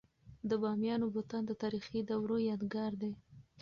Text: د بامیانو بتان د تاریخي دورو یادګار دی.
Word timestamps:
د 0.49 0.51
بامیانو 0.61 1.07
بتان 1.15 1.43
د 1.47 1.51
تاریخي 1.61 1.99
دورو 2.09 2.37
یادګار 2.49 2.91
دی. 3.01 3.11